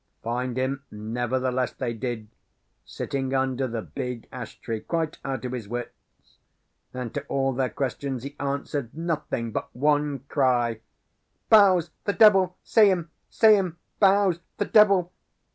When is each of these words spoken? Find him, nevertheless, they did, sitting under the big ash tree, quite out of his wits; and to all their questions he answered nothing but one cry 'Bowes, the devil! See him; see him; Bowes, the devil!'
Find 0.23 0.57
him, 0.57 0.81
nevertheless, 0.89 1.73
they 1.73 1.93
did, 1.93 2.27
sitting 2.83 3.35
under 3.35 3.67
the 3.67 3.83
big 3.83 4.27
ash 4.31 4.59
tree, 4.59 4.79
quite 4.79 5.19
out 5.23 5.45
of 5.45 5.51
his 5.51 5.67
wits; 5.67 6.39
and 6.91 7.13
to 7.13 7.21
all 7.27 7.53
their 7.53 7.69
questions 7.69 8.23
he 8.23 8.35
answered 8.39 8.97
nothing 8.97 9.51
but 9.51 9.69
one 9.75 10.21
cry 10.27 10.81
'Bowes, 11.51 11.91
the 12.05 12.13
devil! 12.13 12.57
See 12.63 12.87
him; 12.89 13.11
see 13.29 13.53
him; 13.53 13.77
Bowes, 13.99 14.39
the 14.57 14.65
devil!' 14.65 15.13